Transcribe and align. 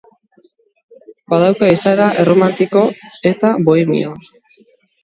Badauka 1.33 1.69
izaera 1.75 2.09
erromantiko 2.25 2.85
eta 3.35 3.55
bohemioa. 3.71 4.21